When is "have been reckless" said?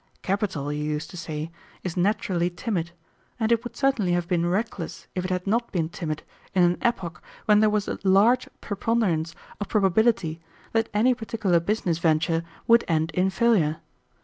4.13-5.05